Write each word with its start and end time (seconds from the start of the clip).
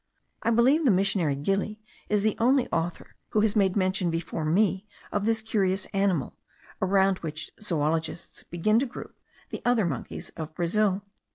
I 0.41 0.49
believe 0.49 0.83
the 0.83 0.89
missionary 0.89 1.35
Gili 1.35 1.79
is 2.09 2.23
the 2.23 2.35
only 2.39 2.67
author 2.71 3.15
who 3.29 3.41
has 3.41 3.55
made 3.55 3.75
mention 3.75 4.09
before 4.09 4.43
me 4.43 4.87
of 5.11 5.25
this 5.25 5.43
curious 5.43 5.85
animal, 5.93 6.35
around 6.81 7.19
which 7.19 7.51
zoologists 7.61 8.41
begin 8.41 8.79
to 8.79 8.87
group 8.87 9.15
other 9.63 9.85
monkeys 9.85 10.29
of 10.29 10.55
Brazil. 10.55 11.03